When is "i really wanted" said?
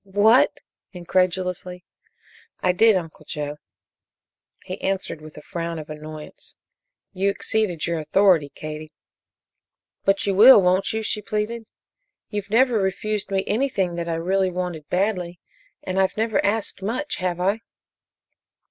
14.09-14.89